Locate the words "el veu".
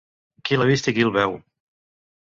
1.09-1.39